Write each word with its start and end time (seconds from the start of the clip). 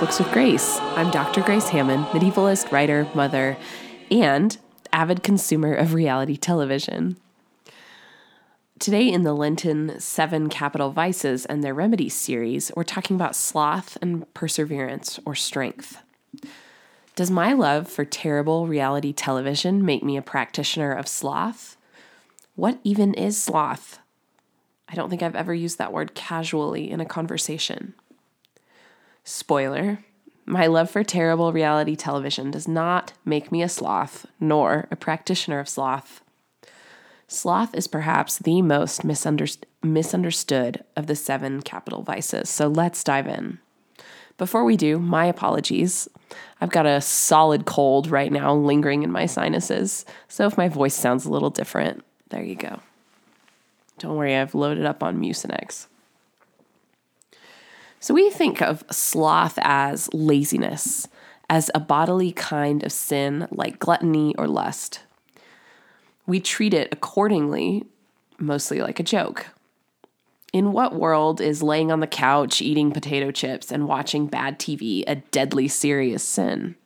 Books 0.00 0.18
with 0.18 0.30
Grace. 0.30 0.78
I'm 0.78 1.10
Dr. 1.10 1.40
Grace 1.40 1.70
Hamman, 1.70 2.04
medievalist, 2.08 2.70
writer, 2.70 3.08
mother, 3.14 3.56
and 4.10 4.58
avid 4.92 5.22
consumer 5.22 5.72
of 5.72 5.94
reality 5.94 6.36
television. 6.36 7.16
Today, 8.78 9.08
in 9.08 9.22
the 9.22 9.32
Lenten 9.32 9.98
Seven 9.98 10.50
Capital 10.50 10.90
Vices 10.90 11.46
and 11.46 11.64
Their 11.64 11.72
Remedies 11.72 12.12
series, 12.12 12.70
we're 12.76 12.84
talking 12.84 13.16
about 13.16 13.34
sloth 13.34 13.96
and 14.02 14.32
perseverance 14.34 15.18
or 15.24 15.34
strength. 15.34 16.02
Does 17.14 17.30
my 17.30 17.54
love 17.54 17.88
for 17.88 18.04
terrible 18.04 18.66
reality 18.66 19.14
television 19.14 19.82
make 19.82 20.02
me 20.02 20.18
a 20.18 20.22
practitioner 20.22 20.92
of 20.92 21.08
sloth? 21.08 21.78
What 22.54 22.80
even 22.84 23.14
is 23.14 23.40
sloth? 23.40 23.98
I 24.90 24.94
don't 24.94 25.08
think 25.08 25.22
I've 25.22 25.34
ever 25.34 25.54
used 25.54 25.78
that 25.78 25.92
word 25.92 26.14
casually 26.14 26.90
in 26.90 27.00
a 27.00 27.06
conversation. 27.06 27.94
Spoiler 29.28 29.98
my 30.48 30.68
love 30.68 30.88
for 30.88 31.02
terrible 31.02 31.52
reality 31.52 31.96
television 31.96 32.52
does 32.52 32.68
not 32.68 33.12
make 33.24 33.50
me 33.50 33.62
a 33.62 33.68
sloth, 33.68 34.26
nor 34.38 34.86
a 34.92 34.96
practitioner 34.96 35.58
of 35.58 35.68
sloth. 35.68 36.22
Sloth 37.26 37.74
is 37.74 37.88
perhaps 37.88 38.38
the 38.38 38.62
most 38.62 39.02
misunderstood 39.02 40.84
of 40.94 41.08
the 41.08 41.16
seven 41.16 41.62
capital 41.62 42.02
vices, 42.02 42.48
so 42.48 42.68
let's 42.68 43.02
dive 43.02 43.26
in. 43.26 43.58
Before 44.38 44.64
we 44.64 44.76
do, 44.76 45.00
my 45.00 45.26
apologies. 45.26 46.08
I've 46.60 46.70
got 46.70 46.86
a 46.86 47.00
solid 47.00 47.64
cold 47.64 48.06
right 48.08 48.30
now 48.30 48.54
lingering 48.54 49.02
in 49.02 49.10
my 49.10 49.26
sinuses, 49.26 50.04
so 50.28 50.46
if 50.46 50.56
my 50.56 50.68
voice 50.68 50.94
sounds 50.94 51.24
a 51.24 51.30
little 51.32 51.50
different, 51.50 52.04
there 52.28 52.44
you 52.44 52.54
go. 52.54 52.78
Don't 53.98 54.14
worry, 54.14 54.36
I've 54.36 54.54
loaded 54.54 54.84
up 54.84 55.02
on 55.02 55.20
Mucinex. 55.20 55.88
So 58.00 58.14
we 58.14 58.30
think 58.30 58.60
of 58.60 58.84
sloth 58.90 59.58
as 59.62 60.12
laziness, 60.12 61.08
as 61.48 61.70
a 61.74 61.80
bodily 61.80 62.32
kind 62.32 62.82
of 62.82 62.92
sin 62.92 63.48
like 63.50 63.78
gluttony 63.78 64.34
or 64.36 64.48
lust. 64.48 65.00
We 66.26 66.40
treat 66.40 66.74
it 66.74 66.88
accordingly, 66.92 67.84
mostly 68.38 68.80
like 68.80 69.00
a 69.00 69.04
joke. 69.04 69.46
In 70.52 70.72
what 70.72 70.94
world 70.94 71.40
is 71.40 71.62
laying 71.62 71.92
on 71.92 72.00
the 72.00 72.06
couch, 72.06 72.62
eating 72.62 72.90
potato 72.90 73.30
chips, 73.30 73.70
and 73.70 73.86
watching 73.86 74.26
bad 74.26 74.58
TV 74.58 75.04
a 75.06 75.16
deadly 75.16 75.68
serious 75.68 76.22
sin? 76.22 76.76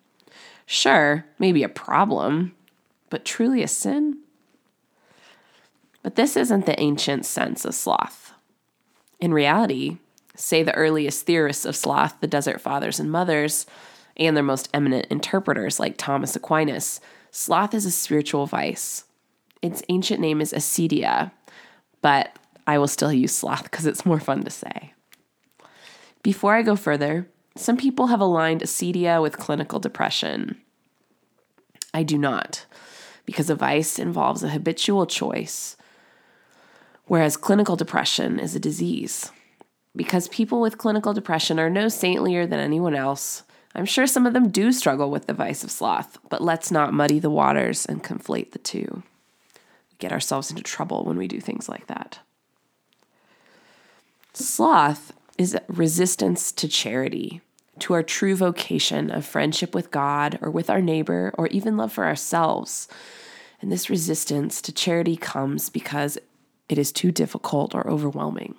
Sure, 0.67 1.25
maybe 1.39 1.63
a 1.63 1.69
problem, 1.69 2.55
but 3.09 3.25
truly 3.25 3.63
a 3.63 3.69
sin? 3.69 4.19
But 6.03 6.17
this 6.17 6.37
isn't 6.37 6.67
the 6.67 6.81
ancient 6.81 7.27
sense 7.27 7.65
of 7.65 7.75
sloth. 7.75 8.33
In 9.21 9.35
reality, 9.35 9.99
say 10.41 10.63
the 10.63 10.75
earliest 10.75 11.27
theorists 11.27 11.65
of 11.65 11.77
sloth, 11.77 12.17
the 12.21 12.27
Desert 12.27 12.61
Fathers 12.61 12.99
and 12.99 13.11
Mothers, 13.11 13.67
and 14.17 14.37
their 14.37 14.45
most 14.45 14.69
eminent 14.75 15.07
interpreters 15.11 15.79
like 15.79 15.97
Thomas 15.97 16.37
Aquinas, 16.37 17.01
sloth 17.31 17.75
is 17.75 17.87
a 17.87 17.91
spiritual 17.91 18.47
vice. 18.47 19.05
Its 19.63 19.83
ancient 19.89 20.21
name 20.21 20.41
is 20.41 20.53
acedia, 20.53 21.31
but 22.03 22.37
I 22.67 22.79
will 22.79 22.89
still 22.89 23.13
use 23.13 23.33
sloth 23.33 23.65
because 23.65 23.87
it's 23.87 24.07
more 24.07 24.21
fun 24.21 24.43
to 24.45 24.51
say. 24.51 24.95
Before 26.23 26.55
I 26.55 26.63
go 26.63 26.77
further, 26.77 27.29
some 27.57 27.77
people 27.77 28.09
have 28.09 28.21
aligned 28.21 28.63
acedia 28.63 29.21
with 29.21 29.39
clinical 29.39 29.81
depression. 29.81 30.61
I 31.93 32.03
do 32.03 32.17
not, 32.17 32.67
because 33.27 33.51
a 33.51 33.55
vice 33.55 33.99
involves 33.99 34.43
a 34.43 34.51
habitual 34.51 35.07
choice 35.07 35.77
whereas 37.11 37.37
clinical 37.37 37.75
depression 37.75 38.39
is 38.39 38.55
a 38.55 38.61
disease. 38.61 39.33
Because 39.97 40.29
people 40.29 40.61
with 40.61 40.79
clinical 40.79 41.13
depression 41.13 41.59
are 41.59 41.71
no 41.71 41.87
saintlier 41.87 42.49
than 42.49 42.61
anyone 42.61 42.95
else, 42.95 43.43
I'm 43.75 43.87
sure 43.87 44.07
some 44.07 44.27
of 44.27 44.33
them 44.33 44.51
do 44.51 44.73
struggle 44.73 45.11
with 45.11 45.27
the 45.27 45.35
vice 45.35 45.63
of 45.63 45.71
sloth, 45.71 46.19
but 46.29 46.43
let's 46.43 46.71
not 46.71 46.93
muddy 46.93 47.19
the 47.19 47.31
waters 47.31 47.87
and 47.87 48.03
conflate 48.03 48.53
the 48.53 48.59
two. 48.59 49.03
We 49.55 49.97
get 49.99 50.13
ourselves 50.13 50.51
into 50.51 50.63
trouble 50.63 51.05
when 51.05 51.17
we 51.17 51.29
do 51.29 51.41
things 51.41 51.69
like 51.69 51.87
that. 51.87 52.19
Sloth 54.33 55.13
is 55.39 55.57
resistance 55.69 56.53
to 56.53 56.69
charity, 56.69 57.41
to 57.81 57.95
our 57.95 58.03
true 58.03 58.37
vocation 58.37 59.11
of 59.11 59.25
friendship 59.25 59.75
with 59.75 59.91
God 59.91 60.39
or 60.43 60.51
with 60.51 60.71
our 60.71 60.81
neighbor 60.81 61.33
or 61.39 61.47
even 61.49 61.77
love 61.77 61.93
for 61.93 62.05
ourselves. 62.05 62.89
And 63.61 63.71
this 63.71 63.91
resistance 63.91 64.61
to 64.63 64.73
charity 64.73 65.17
comes 65.17 65.69
because 65.69 66.19
it 66.69 66.79
is 66.79 66.93
too 66.93 67.11
difficult 67.11 67.75
or 67.75 67.87
overwhelming. 67.89 68.55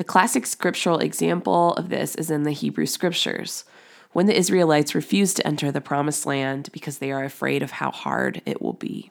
The 0.00 0.04
classic 0.04 0.46
scriptural 0.46 0.98
example 0.98 1.74
of 1.74 1.90
this 1.90 2.14
is 2.14 2.30
in 2.30 2.44
the 2.44 2.52
Hebrew 2.52 2.86
scriptures, 2.86 3.66
when 4.12 4.24
the 4.24 4.34
Israelites 4.34 4.94
refuse 4.94 5.34
to 5.34 5.46
enter 5.46 5.70
the 5.70 5.82
promised 5.82 6.24
land 6.24 6.70
because 6.72 6.96
they 6.96 7.12
are 7.12 7.22
afraid 7.22 7.62
of 7.62 7.72
how 7.72 7.90
hard 7.90 8.40
it 8.46 8.62
will 8.62 8.72
be. 8.72 9.10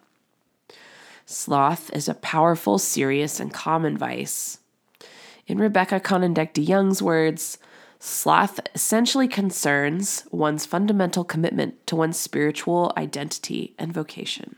Sloth 1.27 1.94
is 1.94 2.09
a 2.09 2.16
powerful, 2.16 2.79
serious, 2.79 3.39
and 3.39 3.53
common 3.53 4.00
vice. 4.00 4.61
In 5.45 5.59
Rebecca 5.59 6.00
Konyndyk 6.00 6.53
DeYoung's 6.53 7.03
words, 7.03 7.59
sloth 8.00 8.59
essentially 8.73 9.27
concerns 9.27 10.23
one's 10.31 10.66
fundamental 10.66 11.23
commitment 11.23 11.85
to 11.85 11.95
one's 11.95 12.17
spiritual 12.17 12.91
identity 12.97 13.75
and 13.77 13.94
vocation. 13.94 14.56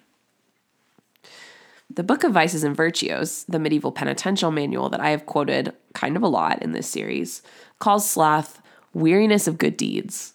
The 1.96 2.03
Book 2.03 2.24
of 2.24 2.31
Vices 2.31 2.63
and 2.63 2.75
Virtues, 2.75 3.44
the 3.50 3.59
medieval 3.59 3.91
penitential 3.91 4.50
manual 4.50 4.88
that 4.90 5.02
I 5.02 5.09
have 5.09 5.25
quoted 5.25 5.74
kind 5.94 6.16
of 6.16 6.24
a 6.24 6.28
lot 6.28 6.62
in 6.62 6.72
this 6.72 6.88
series, 6.88 7.41
calls 7.79 8.09
sloth 8.09 8.62
weariness 8.94 9.46
of 9.46 9.57
good 9.57 9.75
deeds. 9.75 10.34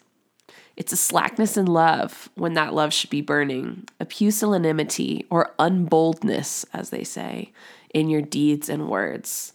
It's 0.76 0.92
a 0.92 0.98
slackness 0.98 1.56
in 1.56 1.64
love 1.64 2.28
when 2.34 2.52
that 2.54 2.74
love 2.74 2.92
should 2.92 3.08
be 3.08 3.22
burning, 3.22 3.88
a 3.98 4.04
pusillanimity 4.04 5.24
or 5.30 5.54
unboldness, 5.58 6.66
as 6.74 6.90
they 6.90 7.04
say, 7.04 7.52
in 7.94 8.10
your 8.10 8.22
deeds 8.22 8.68
and 8.68 8.90
words. 8.90 9.54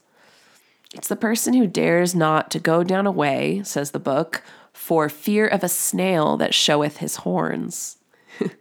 It's 0.96 1.08
the 1.08 1.16
person 1.16 1.54
who 1.54 1.68
dares 1.68 2.16
not 2.16 2.50
to 2.52 2.60
go 2.60 2.84
down 2.84 3.06
a 3.06 3.12
way, 3.12 3.62
says 3.64 3.92
the 3.92 4.00
book, 4.00 4.42
for 4.74 5.08
fear 5.08 5.46
of 5.46 5.64
a 5.64 5.70
snail 5.70 6.36
that 6.38 6.56
showeth 6.56 6.98
his 6.98 7.18
horns. 7.18 7.98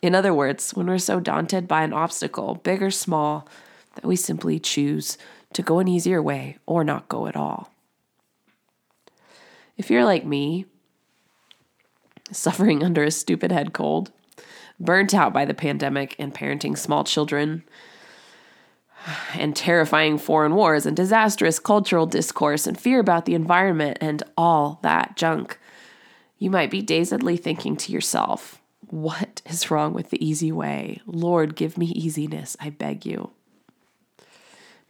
In 0.00 0.14
other 0.14 0.32
words, 0.32 0.74
when 0.74 0.86
we're 0.86 0.98
so 0.98 1.20
daunted 1.20 1.66
by 1.66 1.82
an 1.82 1.92
obstacle, 1.92 2.56
big 2.56 2.82
or 2.82 2.90
small, 2.90 3.48
that 3.94 4.06
we 4.06 4.16
simply 4.16 4.58
choose 4.58 5.18
to 5.52 5.62
go 5.62 5.78
an 5.78 5.88
easier 5.88 6.22
way 6.22 6.58
or 6.66 6.84
not 6.84 7.08
go 7.08 7.26
at 7.26 7.36
all. 7.36 7.72
If 9.76 9.90
you're 9.90 10.04
like 10.04 10.24
me, 10.24 10.66
suffering 12.30 12.82
under 12.84 13.02
a 13.02 13.10
stupid 13.10 13.50
head 13.50 13.72
cold, 13.72 14.12
burnt 14.78 15.14
out 15.14 15.32
by 15.32 15.44
the 15.44 15.54
pandemic 15.54 16.14
and 16.18 16.34
parenting 16.34 16.78
small 16.78 17.04
children, 17.04 17.64
and 19.34 19.56
terrifying 19.56 20.18
foreign 20.18 20.54
wars 20.54 20.86
and 20.86 20.96
disastrous 20.96 21.58
cultural 21.58 22.06
discourse 22.06 22.66
and 22.66 22.78
fear 22.78 23.00
about 23.00 23.24
the 23.24 23.34
environment 23.34 23.98
and 24.00 24.22
all 24.36 24.78
that 24.82 25.16
junk, 25.16 25.58
you 26.38 26.50
might 26.50 26.70
be 26.70 26.82
dazedly 26.82 27.36
thinking 27.36 27.76
to 27.76 27.92
yourself, 27.92 28.60
what 28.90 29.42
is 29.46 29.70
wrong 29.70 29.94
with 29.94 30.10
the 30.10 30.24
easy 30.24 30.52
way? 30.52 31.00
Lord, 31.06 31.56
give 31.56 31.78
me 31.78 31.86
easiness, 31.86 32.56
I 32.60 32.70
beg 32.70 33.06
you. 33.06 33.30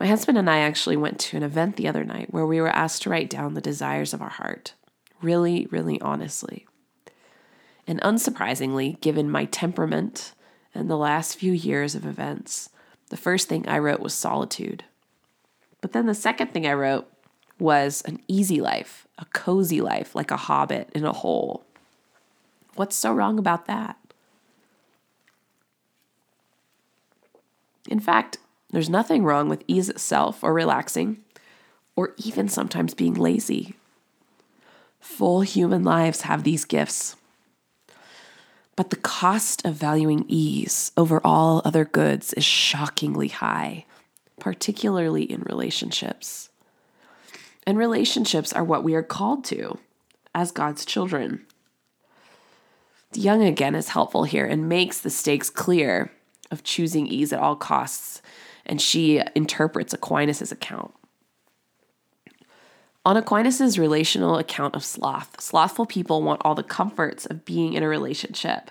My 0.01 0.07
husband 0.07 0.39
and 0.39 0.49
I 0.49 0.59
actually 0.59 0.97
went 0.97 1.19
to 1.21 1.37
an 1.37 1.43
event 1.43 1.77
the 1.77 1.89
other 1.89 2.05
night 2.05 2.33
where 2.33 2.47
we 2.47 2.61
were 2.61 2.69
asked 2.69 3.03
to 3.03 3.11
write 3.11 3.29
down 3.29 3.55
the 3.55 3.61
desires 3.61 4.15
of 4.15 4.23
our 4.23 4.29
heart. 4.29 4.75
Really, 5.21 5.67
really 5.71 6.01
honestly. 6.01 6.67
And 7.87 8.01
unsurprisingly, 8.03 9.01
given 9.01 9.31
my 9.31 9.47
temperament 9.47 10.35
and 10.75 10.89
the 10.89 10.97
last 10.97 11.37
few 11.37 11.53
years 11.53 11.95
of 11.95 12.07
events, 12.07 12.71
the 13.09 13.17
first 13.17 13.49
thing 13.49 13.67
I 13.67 13.79
wrote 13.79 14.01
was 14.01 14.15
solitude. 14.15 14.85
But 15.81 15.93
then 15.93 16.07
the 16.07 16.15
second 16.15 16.53
thing 16.53 16.67
I 16.67 16.75
wrote 16.75 17.09
was 17.59 18.03
an 18.03 18.21
easy 18.29 18.61
life, 18.61 19.09
a 19.19 19.25
cozy 19.27 19.81
life, 19.81 20.15
like 20.15 20.31
a 20.31 20.37
hobbit 20.37 20.91
in 20.95 21.05
a 21.05 21.13
hole. 21.13 21.65
What's 22.79 22.95
so 22.95 23.13
wrong 23.13 23.41
about 23.41 23.67
that? 23.67 23.99
In 27.89 27.99
fact, 27.99 28.39
there's 28.71 28.89
nothing 28.89 29.25
wrong 29.25 29.49
with 29.49 29.65
ease 29.67 29.89
itself 29.89 30.45
or 30.45 30.55
relaxing, 30.55 31.19
or 31.97 32.15
even 32.19 32.49
sometimes 32.49 32.95
being 32.95 33.15
lazy. 33.15 33.75
Full 35.01 35.41
human 35.41 35.83
lives 35.83 36.21
have 36.21 36.45
these 36.45 36.65
gifts. 36.65 37.17
But 38.77 38.91
the 38.91 38.97
cost 38.97 39.67
of 39.67 39.75
valuing 39.75 40.25
ease 40.29 40.93
over 40.97 41.21
all 41.25 41.63
other 41.65 41.85
goods 41.85 42.33
is 42.35 42.45
shockingly 42.45 43.27
high, 43.27 43.87
particularly 44.39 45.25
in 45.25 45.41
relationships. 45.41 46.49
And 47.67 47.77
relationships 47.77 48.53
are 48.53 48.63
what 48.63 48.85
we 48.85 48.95
are 48.95 49.03
called 49.03 49.45
to 49.47 49.79
as 50.33 50.53
God's 50.53 50.85
children. 50.85 51.45
Young 53.15 53.43
again 53.43 53.75
is 53.75 53.89
helpful 53.89 54.25
here 54.25 54.45
and 54.45 54.69
makes 54.69 55.01
the 55.01 55.11
stakes 55.11 55.51
clear 55.51 56.13
of 56.51 56.63
choosing 56.63 57.07
ease 57.07 57.33
at 57.33 57.41
all 57.41 57.57
costs, 57.57 58.23
and 58.67 58.81
she 58.81 59.23
interprets 59.35 59.95
Aquinas' 59.95 60.53
account. 60.53 60.93
On 63.07 63.17
Aquinas' 63.17 63.79
relational 63.79 64.37
account 64.37 64.75
of 64.75 64.85
sloth, 64.85 65.41
slothful 65.41 65.87
people 65.87 66.23
want 66.23 66.43
all 66.45 66.55
the 66.55 66.63
comforts 66.63 67.25
of 67.25 67.47
being 67.47 67.73
in 67.73 67.83
a 67.83 67.89
relationship, 67.89 68.71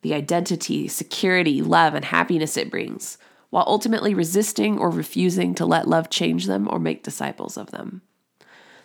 the 0.00 0.14
identity, 0.14 0.88
security, 0.88 1.60
love, 1.60 1.94
and 1.94 2.06
happiness 2.06 2.56
it 2.56 2.70
brings, 2.70 3.18
while 3.50 3.64
ultimately 3.66 4.14
resisting 4.14 4.78
or 4.78 4.88
refusing 4.88 5.54
to 5.54 5.66
let 5.66 5.88
love 5.88 6.08
change 6.08 6.46
them 6.46 6.66
or 6.70 6.78
make 6.78 7.02
disciples 7.02 7.58
of 7.58 7.70
them. 7.70 8.00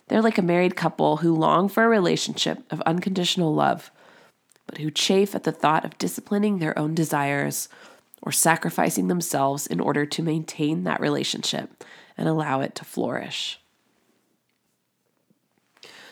They're 0.07 0.21
like 0.21 0.38
a 0.38 0.41
married 0.41 0.75
couple 0.75 1.17
who 1.17 1.33
long 1.33 1.69
for 1.69 1.85
a 1.85 1.89
relationship 1.89 2.59
of 2.69 2.81
unconditional 2.81 3.53
love, 3.53 3.91
but 4.68 4.78
who 4.80 4.92
chafe 4.92 5.36
at 5.36 5.44
the 5.44 5.52
thought 5.52 5.86
of 5.86 5.98
disciplining 5.98 6.60
their 6.60 6.78
own 6.78 6.96
desires 6.96 7.69
or 8.22 8.31
sacrificing 8.31 9.08
themselves 9.08 9.68
in 9.68 9.80
order 9.80 10.06
to 10.06 10.24
maintain 10.24 10.84
that 10.84 11.02
relationship 11.02 11.84
and 12.18 12.28
allow 12.28 12.62
it 12.62 12.75
to 12.75 12.86
flourish. 12.86 13.60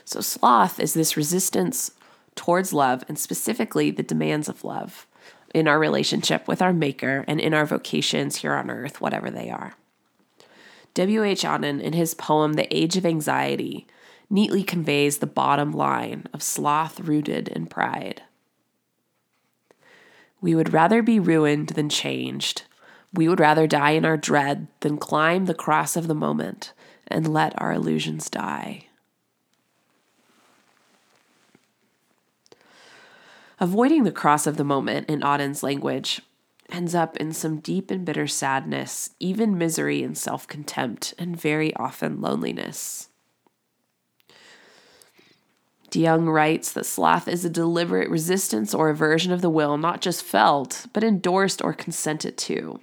So, 0.06 0.22
sloth 0.22 0.80
is 0.80 0.94
this 0.94 1.16
resistance 1.16 1.92
towards 2.36 2.74
love 2.74 3.04
and 3.08 3.20
specifically 3.20 3.92
the 3.92 4.02
demands 4.02 4.50
of 4.50 4.64
love 4.64 5.06
in 5.54 5.68
our 5.68 5.80
relationship 5.80 6.48
with 6.48 6.62
our 6.62 6.74
Maker 6.74 7.24
and 7.28 7.40
in 7.40 7.54
our 7.54 7.66
vocations 7.66 8.38
here 8.38 8.54
on 8.54 8.70
earth, 8.70 9.02
whatever 9.02 9.30
they 9.30 9.50
are. 9.50 9.76
W.H. 10.96 11.44
Auden, 11.44 11.80
in 11.80 11.94
his 11.94 12.14
poem 12.14 12.54
The 12.54 12.76
Age 12.76 12.98
of 12.98 13.06
Anxiety, 13.06 13.88
neatly 14.30 14.64
conveys 14.64 15.20
the 15.20 15.28
bottom 15.28 15.72
line 15.72 16.26
of 16.34 16.44
sloth 16.44 17.00
rooted 17.00 17.48
in 17.48 17.68
pride. 17.68 18.24
We 20.42 20.56
would 20.56 20.74
rather 20.74 21.02
be 21.02 21.20
ruined 21.20 21.70
than 21.70 21.90
changed. 21.90 22.64
We 23.14 23.28
would 23.28 23.40
rather 23.40 23.68
die 23.68 23.92
in 23.92 24.06
our 24.06 24.18
dread 24.18 24.68
than 24.80 24.98
climb 24.98 25.46
the 25.46 25.54
cross 25.54 25.96
of 25.96 26.08
the 26.08 26.16
moment 26.16 26.74
and 27.08 27.34
let 27.34 27.60
our 27.62 27.74
illusions 27.74 28.30
die. 28.30 28.86
Avoiding 33.60 34.04
the 34.04 34.12
cross 34.12 34.48
of 34.48 34.56
the 34.56 34.64
moment, 34.64 35.10
in 35.10 35.22
Auden's 35.22 35.64
language, 35.64 36.22
ends 36.72 36.96
up 36.96 37.18
in 37.18 37.34
some 37.34 37.60
deep 37.60 37.92
and 37.92 38.06
bitter 38.06 38.28
sadness, 38.28 39.10
even 39.20 39.58
misery 39.58 40.02
and 40.02 40.18
self 40.18 40.48
contempt, 40.48 41.14
and 41.18 41.40
very 41.40 41.76
often 41.76 42.22
loneliness. 42.22 43.09
DeYoung 45.92 46.32
writes 46.32 46.72
that 46.72 46.86
sloth 46.86 47.28
is 47.28 47.44
a 47.44 47.50
deliberate 47.50 48.10
resistance 48.10 48.74
or 48.74 48.90
aversion 48.90 49.32
of 49.32 49.42
the 49.42 49.50
will, 49.50 49.78
not 49.78 50.02
just 50.02 50.24
felt, 50.24 50.86
but 50.94 51.04
endorsed 51.04 51.64
or 51.64 51.74
consented 51.74 52.38
to. 52.38 52.80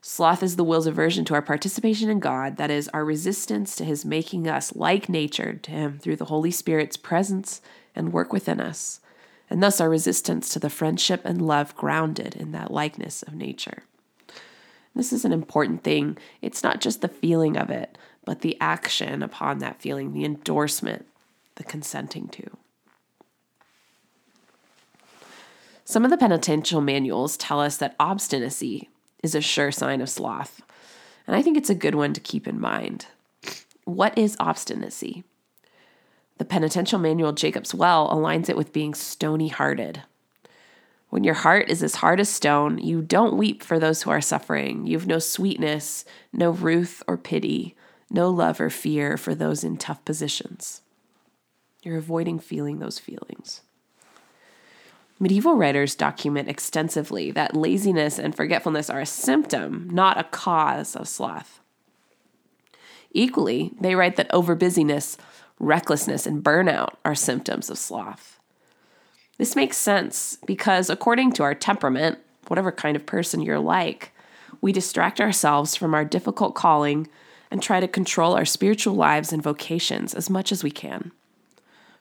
Sloth 0.00 0.42
is 0.42 0.56
the 0.56 0.64
will's 0.64 0.86
aversion 0.86 1.24
to 1.26 1.34
our 1.34 1.42
participation 1.42 2.10
in 2.10 2.20
God, 2.20 2.58
that 2.58 2.70
is, 2.70 2.88
our 2.88 3.04
resistance 3.04 3.74
to 3.76 3.84
His 3.84 4.04
making 4.04 4.46
us 4.46 4.76
like 4.76 5.08
nature 5.08 5.54
to 5.54 5.70
Him 5.70 5.98
through 5.98 6.16
the 6.16 6.26
Holy 6.26 6.50
Spirit's 6.50 6.96
presence 6.96 7.60
and 7.94 8.12
work 8.12 8.32
within 8.32 8.60
us 8.60 9.00
and 9.50 9.62
thus 9.62 9.80
our 9.80 9.88
resistance 9.88 10.48
to 10.48 10.58
the 10.58 10.70
friendship 10.70 11.20
and 11.24 11.46
love 11.46 11.76
grounded 11.76 12.34
in 12.34 12.52
that 12.52 12.70
likeness 12.70 13.22
of 13.22 13.34
nature. 13.34 13.84
This 14.94 15.12
is 15.12 15.24
an 15.24 15.32
important 15.32 15.82
thing. 15.82 16.18
It's 16.40 16.62
not 16.62 16.80
just 16.80 17.00
the 17.00 17.08
feeling 17.08 17.56
of 17.56 17.70
it, 17.70 17.98
but 18.24 18.40
the 18.40 18.56
action 18.60 19.22
upon 19.22 19.58
that 19.58 19.80
feeling, 19.80 20.12
the 20.12 20.24
endorsement, 20.24 21.06
the 21.56 21.64
consenting 21.64 22.28
to. 22.28 22.56
Some 25.84 26.04
of 26.04 26.10
the 26.10 26.16
penitential 26.16 26.80
manuals 26.80 27.36
tell 27.36 27.60
us 27.60 27.76
that 27.76 27.96
obstinacy 28.00 28.88
is 29.22 29.34
a 29.34 29.40
sure 29.40 29.70
sign 29.70 30.00
of 30.00 30.08
sloth, 30.08 30.62
and 31.26 31.36
I 31.36 31.42
think 31.42 31.56
it's 31.56 31.70
a 31.70 31.74
good 31.74 31.94
one 31.94 32.12
to 32.14 32.20
keep 32.20 32.48
in 32.48 32.58
mind. 32.58 33.06
What 33.84 34.16
is 34.16 34.36
obstinacy? 34.40 35.24
The 36.38 36.44
penitential 36.44 36.98
manual 36.98 37.32
Jacob's 37.32 37.74
Well 37.74 38.08
aligns 38.10 38.48
it 38.48 38.56
with 38.56 38.72
being 38.72 38.94
stony 38.94 39.48
hearted. 39.48 40.02
When 41.10 41.22
your 41.22 41.34
heart 41.34 41.70
is 41.70 41.82
as 41.82 41.96
hard 41.96 42.18
as 42.18 42.28
stone, 42.28 42.78
you 42.78 43.00
don't 43.00 43.36
weep 43.36 43.62
for 43.62 43.78
those 43.78 44.02
who 44.02 44.10
are 44.10 44.20
suffering. 44.20 44.86
You 44.86 44.98
have 44.98 45.06
no 45.06 45.20
sweetness, 45.20 46.04
no 46.32 46.50
ruth 46.50 47.04
or 47.06 47.16
pity, 47.16 47.76
no 48.10 48.30
love 48.30 48.60
or 48.60 48.68
fear 48.68 49.16
for 49.16 49.34
those 49.34 49.62
in 49.62 49.76
tough 49.76 50.04
positions. 50.04 50.80
You're 51.84 51.98
avoiding 51.98 52.38
feeling 52.38 52.78
those 52.78 52.98
feelings. 52.98 53.62
Medieval 55.20 55.56
writers 55.56 55.94
document 55.94 56.48
extensively 56.48 57.30
that 57.30 57.54
laziness 57.54 58.18
and 58.18 58.34
forgetfulness 58.34 58.90
are 58.90 59.00
a 59.00 59.06
symptom, 59.06 59.88
not 59.92 60.18
a 60.18 60.24
cause 60.24 60.96
of 60.96 61.06
sloth. 61.06 61.60
Equally, 63.12 63.72
they 63.80 63.94
write 63.94 64.16
that 64.16 64.30
overbusyness 64.30 65.16
recklessness, 65.58 66.26
and 66.26 66.42
burnout 66.42 66.94
are 67.04 67.14
symptoms 67.14 67.70
of 67.70 67.78
sloth. 67.78 68.38
This 69.38 69.56
makes 69.56 69.76
sense 69.76 70.38
because, 70.46 70.90
according 70.90 71.32
to 71.32 71.42
our 71.42 71.54
temperament, 71.54 72.18
whatever 72.48 72.70
kind 72.70 72.96
of 72.96 73.06
person 73.06 73.40
you're 73.40 73.58
like, 73.58 74.12
we 74.60 74.72
distract 74.72 75.20
ourselves 75.20 75.74
from 75.74 75.94
our 75.94 76.04
difficult 76.04 76.54
calling 76.54 77.08
and 77.50 77.62
try 77.62 77.80
to 77.80 77.88
control 77.88 78.34
our 78.34 78.44
spiritual 78.44 78.94
lives 78.94 79.32
and 79.32 79.42
vocations 79.42 80.14
as 80.14 80.30
much 80.30 80.52
as 80.52 80.62
we 80.62 80.70
can. 80.70 81.12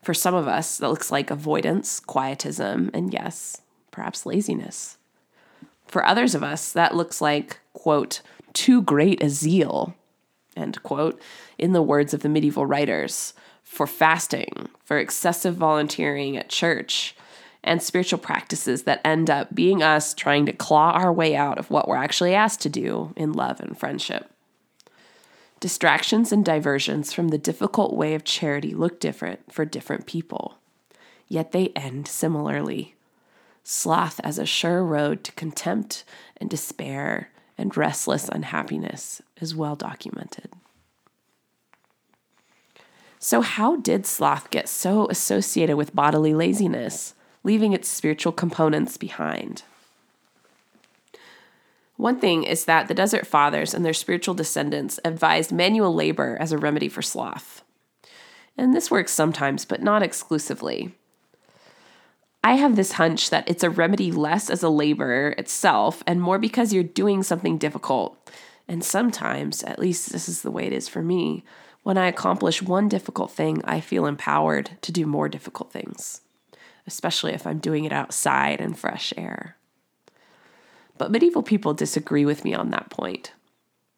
For 0.04 0.14
some 0.14 0.36
of 0.36 0.50
us, 0.50 0.78
that 0.78 0.90
looks 0.90 1.12
like 1.12 1.32
avoidance, 1.32 2.02
quietism, 2.02 2.92
and 2.94 3.14
yes, 3.14 3.62
perhaps 3.90 4.26
laziness. 4.26 4.98
For 5.88 6.06
others 6.06 6.36
of 6.36 6.44
us, 6.44 6.74
that 6.74 6.94
looks 6.94 7.22
like, 7.22 7.60
quote, 7.72 8.22
too 8.52 8.82
great 8.82 9.24
a 9.24 9.30
zeal, 9.30 9.96
end 10.58 10.84
quote, 10.84 11.22
in 11.58 11.72
the 11.72 11.82
words 11.82 12.14
of 12.14 12.22
the 12.22 12.30
medieval 12.30 12.66
writers, 12.66 13.34
for 13.64 13.88
fasting, 13.88 14.68
for 14.84 15.00
excessive 15.00 15.56
volunteering 15.56 16.36
at 16.36 16.50
church, 16.50 17.16
and 17.64 17.82
spiritual 17.82 18.20
practices 18.20 18.84
that 18.84 19.00
end 19.06 19.30
up 19.30 19.56
being 19.56 19.82
us 19.82 20.14
trying 20.14 20.46
to 20.46 20.52
claw 20.52 20.92
our 20.92 21.14
way 21.14 21.34
out 21.34 21.58
of 21.58 21.72
what 21.72 21.88
we're 21.88 21.96
actually 21.96 22.36
asked 22.36 22.60
to 22.62 22.70
do 22.70 23.14
in 23.16 23.32
love 23.32 23.62
and 23.62 23.78
friendship. 23.78 24.33
Distractions 25.64 26.34
and 26.34 26.44
diversions 26.44 27.14
from 27.14 27.30
the 27.30 27.38
difficult 27.38 27.96
way 27.96 28.16
of 28.16 28.26
charity 28.26 28.74
look 28.74 29.00
different 29.00 29.50
for 29.50 29.64
different 29.64 30.06
people, 30.06 30.58
yet 31.30 31.54
they 31.54 31.70
end 31.70 32.06
similarly. 32.06 32.96
Sloth 33.64 34.20
as 34.26 34.38
a 34.38 34.46
sure 34.46 34.84
road 34.84 35.24
to 35.24 35.32
contempt 35.32 36.04
and 36.36 36.50
despair 36.50 37.30
and 37.58 37.78
restless 37.78 38.28
unhappiness 38.28 39.22
is 39.40 39.56
well 39.56 39.78
documented. 39.78 40.50
So, 43.18 43.40
how 43.40 43.78
did 43.78 44.06
sloth 44.06 44.50
get 44.50 44.68
so 44.68 45.08
associated 45.08 45.78
with 45.78 45.96
bodily 45.96 46.34
laziness, 46.34 47.14
leaving 47.46 47.72
its 47.72 47.88
spiritual 47.88 48.34
components 48.34 48.98
behind? 48.98 49.64
One 51.98 52.20
thing 52.20 52.44
is 52.44 52.66
that 52.66 52.88
the 52.88 52.94
Desert 52.94 53.28
Fathers 53.28 53.74
and 53.74 53.86
their 53.86 53.94
spiritual 53.94 54.34
descendants 54.34 55.00
advised 55.06 55.52
manual 55.52 55.94
labor 55.94 56.38
as 56.40 56.52
a 56.52 56.58
remedy 56.58 56.90
for 56.90 57.02
sloth. 57.02 57.64
And 58.58 58.76
this 58.76 58.92
works 58.92 59.12
sometimes, 59.12 59.66
but 59.66 59.82
not 59.82 60.04
exclusively. 60.04 60.96
I 62.44 62.56
have 62.56 62.76
this 62.76 62.94
hunch 62.94 63.30
that 63.30 63.50
it's 63.50 63.64
a 63.64 63.70
remedy 63.70 64.12
less 64.12 64.50
as 64.50 64.64
a 64.64 64.70
labor 64.70 65.30
itself 65.38 66.04
and 66.06 66.22
more 66.22 66.38
because 66.38 66.74
you're 66.74 66.84
doing 66.84 67.24
something 67.24 67.58
difficult. 67.58 68.18
And 68.68 68.84
sometimes, 68.84 69.64
at 69.64 69.80
least 69.80 70.12
this 70.12 70.28
is 70.28 70.42
the 70.42 70.52
way 70.52 70.66
it 70.66 70.74
is 70.74 70.88
for 70.88 71.02
me, 71.02 71.44
when 71.84 71.98
I 71.98 72.08
accomplish 72.08 72.62
one 72.62 72.88
difficult 72.90 73.32
thing, 73.32 73.62
I 73.66 73.82
feel 73.82 74.06
empowered 74.06 74.72
to 74.82 74.92
do 74.92 75.06
more 75.06 75.30
difficult 75.30 75.72
things, 75.72 76.22
especially 76.88 77.34
if 77.34 77.46
I'm 77.46 77.60
doing 77.60 77.84
it 77.86 77.92
outside 77.92 78.62
in 78.62 78.74
fresh 78.74 79.14
air. 79.18 79.58
But 81.04 81.12
medieval 81.12 81.44
people 81.44 81.74
disagree 81.74 82.24
with 82.24 82.46
me 82.46 82.54
on 82.54 82.70
that 82.70 82.90
point. 82.90 83.34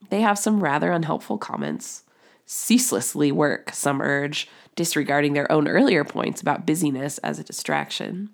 They 0.09 0.21
have 0.21 0.39
some 0.39 0.63
rather 0.63 0.91
unhelpful 0.91 1.38
comments. 1.38 2.01
Ceaselessly 2.47 3.31
work, 3.31 3.69
some 3.74 4.01
urge, 4.01 4.50
disregarding 4.75 5.33
their 5.33 5.51
own 5.51 5.67
earlier 5.67 6.03
points 6.03 6.41
about 6.41 6.65
busyness 6.65 7.19
as 7.19 7.38
a 7.38 7.43
distraction. 7.43 8.31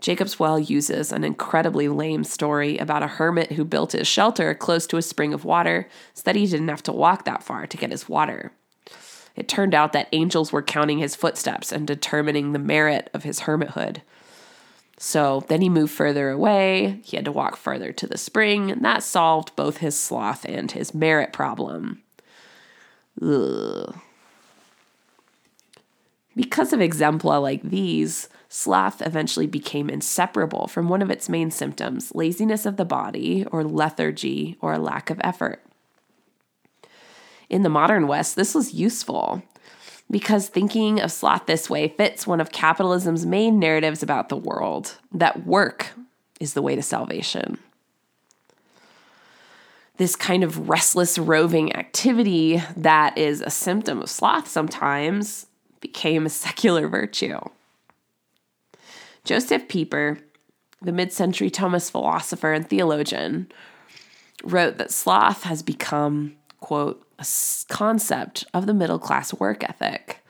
Jacob's 0.00 0.40
Well 0.40 0.58
uses 0.58 1.12
an 1.12 1.22
incredibly 1.22 1.86
lame 1.86 2.24
story 2.24 2.76
about 2.76 3.04
a 3.04 3.06
hermit 3.06 3.52
who 3.52 3.64
built 3.64 3.92
his 3.92 4.08
shelter 4.08 4.52
close 4.52 4.84
to 4.88 4.96
a 4.96 5.02
spring 5.02 5.32
of 5.32 5.44
water 5.44 5.88
so 6.12 6.22
that 6.24 6.34
he 6.34 6.48
didn't 6.48 6.66
have 6.66 6.82
to 6.82 6.92
walk 6.92 7.24
that 7.24 7.44
far 7.44 7.68
to 7.68 7.76
get 7.76 7.92
his 7.92 8.08
water. 8.08 8.50
It 9.36 9.46
turned 9.46 9.76
out 9.76 9.92
that 9.92 10.08
angels 10.10 10.50
were 10.50 10.60
counting 10.60 10.98
his 10.98 11.14
footsteps 11.14 11.70
and 11.70 11.86
determining 11.86 12.52
the 12.52 12.58
merit 12.58 13.10
of 13.14 13.22
his 13.22 13.42
hermithood. 13.42 14.02
So 14.98 15.44
then 15.48 15.60
he 15.60 15.68
moved 15.68 15.92
further 15.92 16.30
away, 16.30 17.00
he 17.04 17.16
had 17.16 17.24
to 17.24 17.32
walk 17.32 17.56
further 17.56 17.92
to 17.92 18.06
the 18.06 18.18
spring, 18.18 18.70
and 18.70 18.84
that 18.84 19.02
solved 19.02 19.54
both 19.56 19.78
his 19.78 19.98
sloth 19.98 20.44
and 20.44 20.70
his 20.70 20.94
merit 20.94 21.32
problem. 21.32 22.02
Ugh. 23.20 23.96
Because 26.36 26.72
of 26.72 26.80
exempla 26.80 27.40
like 27.40 27.62
these, 27.62 28.28
sloth 28.48 29.02
eventually 29.04 29.46
became 29.46 29.88
inseparable 29.88 30.66
from 30.66 30.88
one 30.88 31.02
of 31.02 31.10
its 31.10 31.28
main 31.28 31.50
symptoms 31.50 32.14
laziness 32.14 32.66
of 32.66 32.76
the 32.76 32.84
body, 32.84 33.44
or 33.52 33.64
lethargy, 33.64 34.56
or 34.60 34.74
a 34.74 34.78
lack 34.78 35.10
of 35.10 35.20
effort. 35.22 35.64
In 37.48 37.62
the 37.62 37.68
modern 37.68 38.06
West, 38.06 38.36
this 38.36 38.54
was 38.54 38.74
useful 38.74 39.42
because 40.10 40.48
thinking 40.48 41.00
of 41.00 41.10
sloth 41.10 41.46
this 41.46 41.68
way 41.68 41.88
fits 41.88 42.26
one 42.26 42.40
of 42.40 42.52
capitalism's 42.52 43.26
main 43.26 43.58
narratives 43.58 44.02
about 44.02 44.28
the 44.28 44.36
world 44.36 44.98
that 45.12 45.46
work 45.46 45.92
is 46.40 46.54
the 46.54 46.62
way 46.62 46.74
to 46.74 46.82
salvation. 46.82 47.58
This 49.96 50.16
kind 50.16 50.42
of 50.42 50.68
restless 50.68 51.18
roving 51.18 51.74
activity 51.74 52.62
that 52.76 53.16
is 53.16 53.40
a 53.40 53.50
symptom 53.50 54.02
of 54.02 54.10
sloth 54.10 54.48
sometimes 54.48 55.46
became 55.80 56.26
a 56.26 56.30
secular 56.30 56.88
virtue. 56.88 57.38
Josef 59.24 59.68
Pieper, 59.68 60.18
the 60.82 60.92
mid 60.92 61.12
century 61.12 61.50
Thomist 61.50 61.90
philosopher 61.90 62.52
and 62.52 62.68
theologian, 62.68 63.50
wrote 64.42 64.78
that 64.78 64.90
sloth 64.90 65.44
has 65.44 65.62
become, 65.62 66.34
quote, 66.60 67.03
concept 67.68 68.44
of 68.52 68.66
the 68.66 68.74
middle 68.74 68.98
class 68.98 69.32
work 69.34 69.64
ethic. 69.64 70.24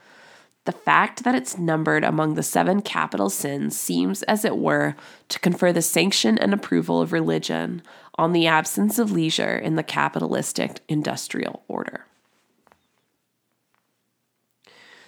The 0.64 0.72
fact 0.72 1.24
that 1.24 1.34
it's 1.34 1.58
numbered 1.58 2.04
among 2.04 2.34
the 2.34 2.42
seven 2.42 2.80
capital 2.80 3.28
sins 3.28 3.78
seems, 3.78 4.22
as 4.22 4.44
it 4.46 4.56
were, 4.56 4.96
to 5.28 5.38
confer 5.38 5.72
the 5.72 5.82
sanction 5.82 6.38
and 6.38 6.54
approval 6.54 7.02
of 7.02 7.12
religion 7.12 7.82
on 8.16 8.32
the 8.32 8.46
absence 8.46 8.98
of 8.98 9.12
leisure 9.12 9.56
in 9.56 9.76
the 9.76 9.82
capitalistic 9.82 10.80
industrial 10.88 11.64
order. 11.68 12.06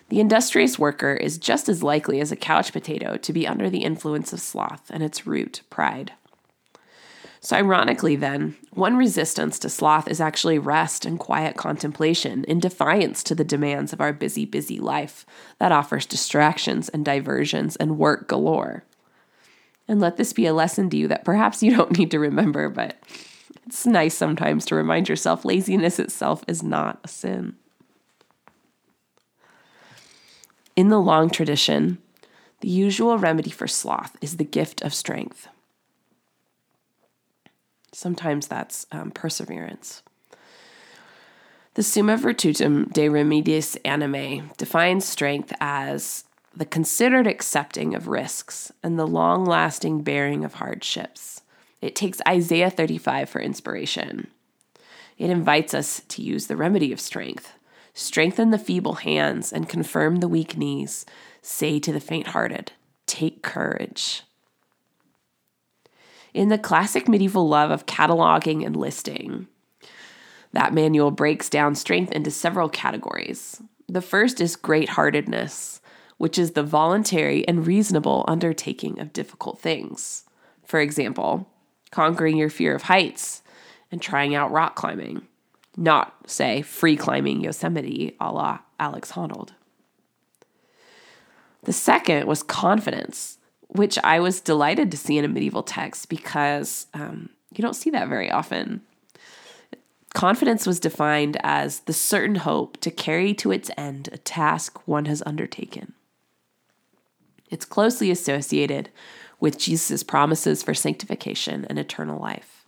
The 0.09 0.21
industrious 0.21 0.79
worker 0.79 1.15
is 1.15 1.39
just 1.39 1.69
as 1.69 1.83
likely 1.83 2.21
as 2.21 2.31
a 2.31 2.37
couch 2.37 2.73
potato 2.73 3.17
to 3.17 3.33
be 3.33 3.47
under 3.47 3.71
the 3.71 3.83
influence 3.83 4.33
of 4.33 4.41
sloth 4.41 4.91
and 4.91 5.03
its 5.03 5.27
root, 5.27 5.63
pride. 5.71 6.13
So, 7.47 7.55
ironically, 7.55 8.17
then, 8.17 8.57
one 8.73 8.97
resistance 8.97 9.61
to 9.61 9.69
sloth 9.69 10.09
is 10.09 10.21
actually 10.21 10.59
rest 10.59 11.07
and 11.07 11.17
quiet 11.17 11.57
contemplation 11.57 12.43
in 12.43 12.59
defiance 12.59 13.23
to 13.23 13.37
the 13.37 13.45
demands 13.45 13.93
of 13.93 14.01
our 14.01 14.13
busy, 14.13 14.45
busy 14.45 14.81
life 14.81 15.25
that 15.61 15.71
offers 15.71 16.07
distractions 16.07 16.89
and 16.89 17.05
diversions 17.05 17.77
and 17.77 17.99
work 17.99 18.27
galore. 18.27 18.83
And 19.87 20.01
let 20.01 20.17
this 20.17 20.33
be 20.33 20.47
a 20.47 20.53
lesson 20.53 20.91
to 20.91 20.97
you 20.97 21.07
that 21.07 21.25
perhaps 21.25 21.63
you 21.63 21.71
don't 21.77 21.97
need 21.97 22.11
to 22.11 22.19
remember, 22.19 22.69
but 22.69 22.97
it's 23.65 23.87
nice 23.87 24.17
sometimes 24.17 24.65
to 24.65 24.75
remind 24.75 25.09
yourself 25.09 25.45
laziness 25.45 26.01
itself 26.01 26.43
is 26.49 26.65
not 26.65 26.99
a 27.05 27.09
sin. 27.09 27.55
In 30.75 30.89
the 30.89 31.01
long 31.01 31.31
tradition, 31.31 31.99
the 32.59 32.69
usual 32.69 33.19
remedy 33.19 33.51
for 33.51 33.69
sloth 33.69 34.17
is 34.21 34.37
the 34.37 34.45
gift 34.45 34.83
of 34.83 34.93
strength. 34.93 35.47
Sometimes 37.97 38.47
that's 38.47 38.85
um, 38.93 39.11
perseverance. 39.11 40.03
The 41.73 41.83
Summa 41.83 42.19
Virtutum 42.19 42.93
de 42.93 43.09
Remediis 43.09 43.81
Animae 43.87 44.55
defines 44.59 45.07
strength 45.07 45.51
as 45.63 46.25
the 46.55 46.67
considered 46.67 47.27
accepting 47.27 47.95
of 47.95 48.07
risks 48.07 48.71
and 48.83 48.99
the 48.99 49.07
long 49.07 49.47
lasting 49.47 50.03
bearing 50.03 50.45
of 50.45 50.55
hardships. 50.55 51.41
It 51.81 51.97
takes 51.97 52.21
Isaiah 52.29 52.69
35 52.69 53.31
for 53.31 53.41
inspiration. 53.41 54.27
It 55.17 55.31
invites 55.31 55.73
us 55.73 56.03
to 56.09 56.21
use 56.21 56.49
the 56.49 56.57
remedy 56.57 56.93
of 56.93 57.01
strength. 57.01 57.55
Strengthen 57.95 58.51
the 58.51 58.59
feeble 58.59 58.97
hands 58.97 59.55
and 59.55 59.71
confirm 59.71 60.17
the 60.17 60.29
weak 60.29 60.59
knees. 60.59 61.07
Say 61.41 61.79
to 61.79 61.95
the 61.95 62.01
faint 62.01 62.29
hearted, 62.29 62.73
Take 63.07 63.43
courage. 63.43 64.23
In 66.37 66.51
the 66.51 66.59
classic 66.59 67.09
medieval 67.09 67.49
love 67.49 67.71
of 67.71 67.87
cataloging 67.87 68.67
and 68.67 68.77
listing, 68.77 69.47
that 70.53 70.75
manual 70.75 71.11
breaks 71.11 71.49
down 71.49 71.75
strength 71.75 72.13
into 72.13 72.31
several 72.31 72.69
categories. 72.69 73.63
The 73.89 74.03
first 74.03 74.39
is 74.43 74.55
great 74.55 74.91
heartedness, 74.91 75.81
which 76.19 76.39
is 76.39 76.51
the 76.51 76.63
voluntary 76.63 77.49
and 77.49 77.67
reasonable 77.67 78.27
undertaking 78.29 79.01
of 79.01 79.15
difficult 79.15 79.61
things. 79.61 80.25
For 80.63 80.79
example, 80.79 81.49
conquering 81.91 82.37
your 82.37 82.51
fear 82.51 82.75
of 82.75 82.83
heights 82.83 83.43
and 83.91 84.03
trying 84.03 84.35
out 84.35 84.53
rock 84.53 84.77
climbing, 84.77 85.27
not, 85.75 86.15
say, 86.27 86.61
free 86.61 86.99
climbing 86.99 87.41
Yosemite 87.41 88.15
a 88.21 88.31
la 88.31 88.59
Alex 88.79 89.13
Honnold. 89.13 89.53
The 91.63 91.73
second 91.73 92.27
was 92.27 92.43
confidence, 92.43 93.36
which 93.69 93.99
I 94.03 94.21
was 94.21 94.41
delighted 94.41 94.91
to 94.91 94.97
see 94.97 95.19
in 95.19 95.25
a 95.25 95.29
medieval 95.29 95.63
text 95.63 96.09
because 96.09 96.87
um, 96.95 97.31
you 97.55 97.63
don't 97.63 97.75
see 97.75 97.91
that 97.91 98.09
very 98.09 98.31
often. 98.31 98.83
Confidence 100.15 100.67
was 100.67 100.81
defined 100.81 101.37
as 101.43 101.81
the 101.81 101.93
certain 101.93 102.37
hope 102.37 102.79
to 102.81 102.91
carry 102.91 103.35
to 103.35 103.53
its 103.53 103.71
end 103.77 104.09
a 104.13 104.19
task 104.19 104.87
one 104.87 105.05
has 105.07 105.23
undertaken. 105.27 105.93
It's 107.51 107.65
closely 107.65 108.11
associated 108.11 108.91
with 109.39 109.59
Jesus' 109.59 110.03
promises 110.03 110.63
for 110.63 110.75
sanctification 110.75 111.67
and 111.67 111.79
eternal 111.79 112.19
life. 112.19 112.65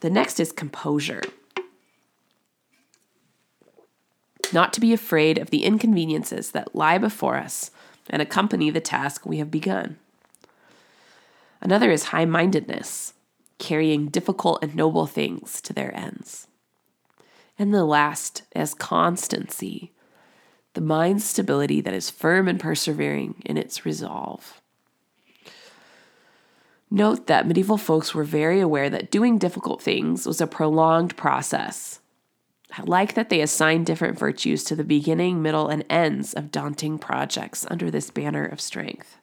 The 0.00 0.10
next 0.10 0.38
is 0.38 0.52
composure. 0.52 1.22
Not 4.52 4.72
to 4.74 4.80
be 4.80 4.92
afraid 4.92 5.36
of 5.36 5.50
the 5.50 5.64
inconveniences 5.64 6.52
that 6.52 6.74
lie 6.74 6.98
before 6.98 7.36
us 7.36 7.70
and 8.10 8.22
accompany 8.22 8.70
the 8.70 8.80
task 8.80 9.26
we 9.26 9.38
have 9.38 9.50
begun. 9.50 9.98
Another 11.60 11.90
is 11.90 12.04
high 12.04 12.24
mindedness, 12.24 13.14
carrying 13.58 14.06
difficult 14.06 14.62
and 14.62 14.74
noble 14.74 15.06
things 15.06 15.60
to 15.62 15.72
their 15.72 15.94
ends. 15.94 16.46
And 17.58 17.74
the 17.74 17.84
last 17.84 18.44
is 18.54 18.74
constancy, 18.74 19.92
the 20.74 20.80
mind's 20.80 21.24
stability 21.24 21.80
that 21.80 21.94
is 21.94 22.10
firm 22.10 22.46
and 22.46 22.60
persevering 22.60 23.42
in 23.44 23.56
its 23.56 23.84
resolve. 23.84 24.60
Note 26.90 27.26
that 27.26 27.46
medieval 27.46 27.76
folks 27.76 28.14
were 28.14 28.24
very 28.24 28.60
aware 28.60 28.88
that 28.88 29.10
doing 29.10 29.38
difficult 29.38 29.82
things 29.82 30.26
was 30.26 30.40
a 30.40 30.46
prolonged 30.46 31.16
process 31.16 32.00
I 32.78 32.82
like 32.84 33.14
that 33.14 33.28
they 33.28 33.40
assign 33.40 33.82
different 33.82 34.16
virtues 34.16 34.62
to 34.64 34.76
the 34.76 34.84
beginning, 34.84 35.42
middle, 35.42 35.68
and 35.68 35.84
ends 35.90 36.32
of 36.32 36.52
daunting 36.52 36.96
projects 36.98 37.66
under 37.68 37.90
this 37.90 38.10
banner 38.10 38.46
of 38.46 38.60
strength. 38.60 39.16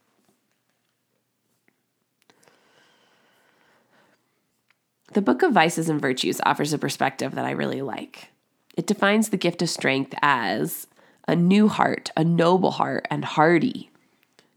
The 5.13 5.21
Book 5.21 5.41
of 5.41 5.53
Vices 5.53 5.87
and 5.87 6.01
Virtues 6.01 6.41
offers 6.45 6.73
a 6.73 6.77
perspective 6.77 7.33
that 7.35 7.45
I 7.45 7.51
really 7.51 7.81
like. 7.81 8.27
It 8.75 8.87
defines 8.87 9.29
the 9.29 9.37
gift 9.37 9.61
of 9.61 9.69
strength 9.69 10.13
as 10.21 10.87
a 11.25 11.37
new 11.37 11.69
heart, 11.69 12.11
a 12.17 12.25
noble 12.25 12.71
heart, 12.71 13.07
and 13.09 13.23
hardy, 13.23 13.89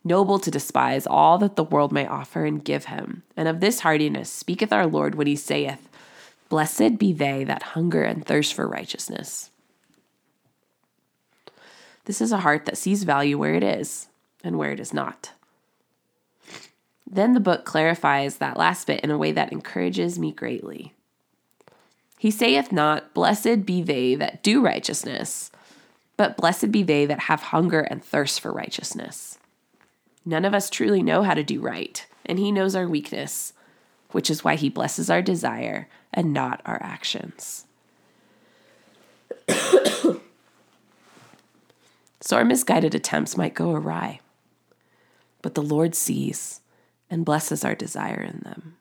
noble 0.02 0.40
to 0.40 0.50
despise 0.50 1.06
all 1.06 1.38
that 1.38 1.54
the 1.54 1.62
world 1.62 1.92
may 1.92 2.08
offer 2.08 2.44
and 2.44 2.64
give 2.64 2.86
him. 2.86 3.22
And 3.36 3.46
of 3.46 3.60
this 3.60 3.80
hardiness 3.80 4.28
speaketh 4.28 4.72
our 4.72 4.88
Lord 4.88 5.14
when 5.14 5.28
he 5.28 5.36
saith, 5.36 5.87
Blessed 6.48 6.98
be 6.98 7.12
they 7.12 7.44
that 7.44 7.62
hunger 7.62 8.02
and 8.02 8.24
thirst 8.24 8.54
for 8.54 8.66
righteousness. 8.66 9.50
This 12.06 12.22
is 12.22 12.32
a 12.32 12.38
heart 12.38 12.64
that 12.64 12.78
sees 12.78 13.02
value 13.02 13.36
where 13.36 13.54
it 13.54 13.62
is 13.62 14.08
and 14.42 14.56
where 14.56 14.72
it 14.72 14.80
is 14.80 14.94
not. 14.94 15.32
Then 17.10 17.34
the 17.34 17.40
book 17.40 17.64
clarifies 17.64 18.36
that 18.36 18.56
last 18.56 18.86
bit 18.86 19.00
in 19.00 19.10
a 19.10 19.18
way 19.18 19.32
that 19.32 19.52
encourages 19.52 20.18
me 20.18 20.32
greatly. 20.32 20.94
He 22.18 22.30
saith 22.30 22.72
not, 22.72 23.12
Blessed 23.12 23.66
be 23.66 23.82
they 23.82 24.14
that 24.14 24.42
do 24.42 24.62
righteousness, 24.62 25.50
but 26.16 26.36
blessed 26.36 26.72
be 26.72 26.82
they 26.82 27.04
that 27.06 27.20
have 27.20 27.42
hunger 27.42 27.80
and 27.80 28.02
thirst 28.02 28.40
for 28.40 28.52
righteousness. 28.52 29.38
None 30.24 30.44
of 30.44 30.54
us 30.54 30.68
truly 30.68 31.02
know 31.02 31.22
how 31.22 31.34
to 31.34 31.44
do 31.44 31.60
right, 31.60 32.06
and 32.26 32.38
He 32.38 32.52
knows 32.52 32.74
our 32.74 32.88
weakness, 32.88 33.52
which 34.12 34.30
is 34.30 34.42
why 34.42 34.56
He 34.56 34.68
blesses 34.68 35.10
our 35.10 35.22
desire 35.22 35.88
and 36.12 36.32
not 36.32 36.60
our 36.64 36.78
actions. 36.82 37.66
so 39.48 40.20
our 42.32 42.44
misguided 42.44 42.94
attempts 42.94 43.36
might 43.36 43.54
go 43.54 43.72
awry, 43.72 44.20
but 45.42 45.54
the 45.54 45.62
Lord 45.62 45.94
sees 45.94 46.60
and 47.10 47.24
blesses 47.24 47.64
our 47.64 47.74
desire 47.74 48.20
in 48.20 48.40
them. 48.44 48.76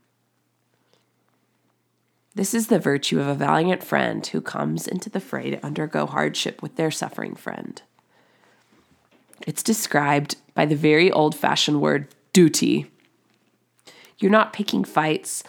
This 2.36 2.54
is 2.54 2.68
the 2.68 2.78
virtue 2.78 3.20
of 3.20 3.28
a 3.28 3.34
valiant 3.34 3.84
friend 3.84 4.26
who 4.28 4.42
comes 4.42 4.88
into 4.88 5.10
the 5.10 5.20
fray 5.20 5.50
to 5.50 5.66
undergo 5.66 6.06
hardship 6.06 6.62
with 6.62 6.76
their 6.76 6.92
suffering 6.92 7.36
friend. 7.36 7.82
It's 9.48 9.64
described 9.64 10.36
by 10.54 10.66
the 10.66 10.76
very 10.76 11.10
old 11.12 11.34
fashioned 11.34 11.82
word 11.82 12.10
doughty. 12.34 12.92
You're 14.20 14.30
not 14.30 14.54
picking 14.54 14.84
fights 14.84 15.44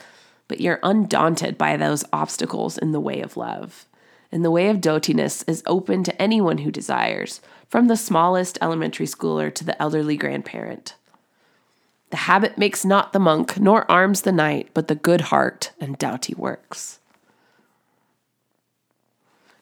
but 0.49 0.61
you're 0.61 0.81
undaunted 0.83 1.57
by 1.57 1.77
those 1.77 2.05
obstacles 2.13 2.79
in 2.79 2.93
the 2.93 3.01
way 3.01 3.21
of 3.21 3.37
love. 3.37 3.87
And 4.33 4.45
the 4.45 4.51
way 4.51 4.69
of 4.69 4.81
doughtiness 4.81 5.49
is 5.49 5.63
open 5.67 6.03
to 6.05 6.21
anyone 6.21 6.59
who 6.59 6.71
desires, 6.71 7.41
from 7.69 7.87
the 7.87 7.97
smallest 7.97 8.59
elementary 8.61 9.07
schooler 9.07 9.55
to 9.55 9.65
the 9.65 9.81
elderly 9.81 10.17
grandparent. 10.17 10.95
The 12.11 12.17
habit 12.17 12.57
makes 12.57 12.85
not 12.85 13.13
the 13.13 13.19
monk, 13.19 13.59
nor 13.59 13.91
arms 13.91 14.23
the 14.23 14.33
knight, 14.33 14.71
but 14.73 14.89
the 14.89 14.95
good 14.95 15.23
heart 15.23 15.73
and 15.81 15.99
doughty 15.99 16.35
works. 16.35 16.99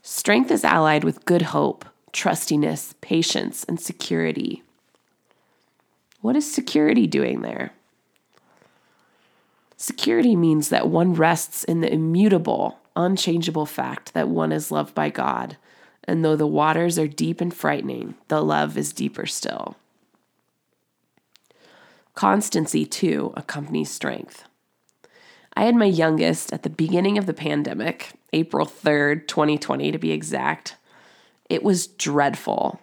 Strength 0.03 0.53
is 0.53 0.65
allied 0.65 1.03
with 1.03 1.25
good 1.25 1.43
hope, 1.43 1.85
trustiness, 2.13 2.95
patience, 3.01 3.65
and 3.65 3.81
security. 3.81 4.63
What 6.21 6.37
is 6.37 6.51
security 6.51 7.09
doing 7.09 7.43
there? 7.43 7.73
Security 10.07 10.37
means 10.37 10.69
that 10.69 10.89
one 10.89 11.15
rests 11.15 11.65
in 11.65 11.81
the 11.81 11.93
immutable, 11.93 12.79
unchangeable 12.95 13.67
fact 13.67 14.15
that 14.15 14.29
one 14.29 14.53
is 14.53 14.71
loved 14.71 14.95
by 14.95 15.11
God. 15.11 15.57
And 16.05 16.25
though 16.25 16.37
the 16.37 16.47
waters 16.47 16.97
are 16.97 17.09
deep 17.09 17.41
and 17.41 17.53
frightening, 17.53 18.15
the 18.29 18.41
love 18.41 18.79
is 18.79 18.93
deeper 18.93 19.27
still. 19.27 19.75
Constancy, 22.15 22.87
too, 22.87 23.33
accompanies 23.37 23.91
strength. 23.91 24.45
I 25.57 25.65
had 25.65 25.75
my 25.75 25.87
youngest 25.87 26.53
at 26.53 26.63
the 26.63 26.71
beginning 26.71 27.19
of 27.19 27.27
the 27.27 27.35
pandemic, 27.35 28.13
April 28.33 28.65
3rd, 28.65 29.27
2020 29.27 29.91
to 29.91 29.99
be 29.99 30.13
exact. 30.13 30.77
It 31.51 31.65
was 31.65 31.89
dreadful. 31.89 32.79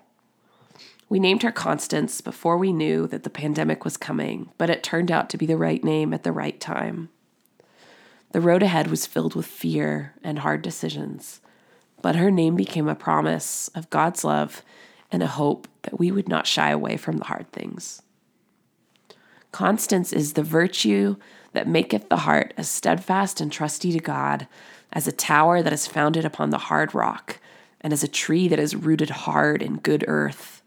We 1.08 1.22
named 1.22 1.44
her 1.44 1.54
Constance 1.54 2.20
before 2.20 2.58
we 2.58 2.74
knew 2.74 3.08
that 3.08 3.24
the 3.24 3.30
pandemic 3.30 3.86
was 3.86 3.96
coming, 3.96 4.50
but 4.58 4.70
it 4.70 4.84
turned 4.84 5.10
out 5.10 5.30
to 5.30 5.38
be 5.38 5.46
the 5.46 5.56
right 5.56 5.86
name 5.86 6.14
at 6.14 6.24
the 6.24 6.34
right 6.34 6.60
time. 6.60 7.08
The 8.34 8.42
road 8.42 8.64
ahead 8.64 8.88
was 8.88 9.06
filled 9.06 9.36
with 9.36 9.46
fear 9.46 10.16
and 10.24 10.40
hard 10.40 10.64
decisions, 10.64 11.40
but 12.02 12.16
her 12.16 12.32
name 12.32 12.56
became 12.56 12.88
a 12.88 12.96
promise 12.96 13.68
of 13.76 13.92
God's 13.92 14.24
love 14.24 14.64
and 15.12 15.22
a 15.22 15.28
hope 15.28 15.68
that 15.84 16.00
we 16.00 16.12
would 16.12 16.28
not 16.28 16.48
shy 16.48 16.72
away 16.72 16.98
from 16.98 17.18
the 17.18 17.26
hard 17.26 17.52
things. 17.52 18.02
Constance 19.52 20.12
is 20.12 20.34
the 20.34 20.42
virtue 20.42 21.16
that 21.52 21.68
maketh 21.68 22.10
the 22.10 22.18
heart 22.18 22.56
as 22.58 22.68
steadfast 22.68 23.40
and 23.40 23.52
trusty 23.52 23.92
to 23.92 24.00
God 24.00 24.48
as 24.92 25.08
a 25.08 25.12
tower 25.12 25.62
that 25.62 25.72
is 25.72 25.86
founded 25.86 26.26
upon 26.26 26.50
the 26.50 26.58
hard 26.58 26.96
rock, 26.96 27.40
and 27.82 27.94
as 27.94 28.04
a 28.04 28.08
tree 28.08 28.48
that 28.48 28.58
is 28.58 28.76
rooted 28.76 29.12
hard 29.12 29.62
in 29.62 29.78
good 29.78 30.04
earth, 30.08 30.64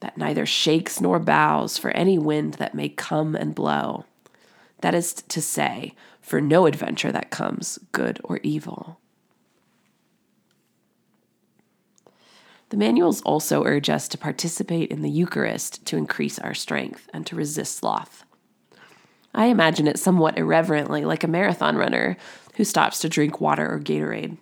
that 0.00 0.18
neither 0.18 0.44
shakes 0.44 1.00
nor 1.00 1.20
bows 1.20 1.78
for 1.78 1.92
any 1.92 2.18
wind 2.18 2.54
that 2.54 2.74
may 2.74 2.88
come 2.88 3.36
and 3.36 3.54
blow. 3.54 4.06
That 4.80 4.94
is 4.96 5.12
to 5.14 5.40
say, 5.40 5.94
for 6.22 6.40
no 6.40 6.64
adventure 6.64 7.12
that 7.12 7.30
comes, 7.30 7.78
good 7.90 8.20
or 8.24 8.40
evil. 8.42 8.98
The 12.70 12.78
manuals 12.78 13.20
also 13.20 13.64
urge 13.66 13.90
us 13.90 14.08
to 14.08 14.16
participate 14.16 14.90
in 14.90 15.02
the 15.02 15.10
Eucharist 15.10 15.84
to 15.84 15.98
increase 15.98 16.38
our 16.38 16.54
strength 16.54 17.10
and 17.12 17.26
to 17.26 17.36
resist 17.36 17.76
sloth. 17.76 18.24
I 19.34 19.46
imagine 19.46 19.86
it 19.86 19.98
somewhat 19.98 20.38
irreverently, 20.38 21.04
like 21.04 21.22
a 21.22 21.28
marathon 21.28 21.76
runner 21.76 22.16
who 22.54 22.64
stops 22.64 23.00
to 23.00 23.10
drink 23.10 23.40
water 23.40 23.70
or 23.70 23.78
Gatorade. 23.78 24.38